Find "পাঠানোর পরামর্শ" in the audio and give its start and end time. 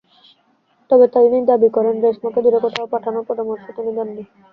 2.93-3.63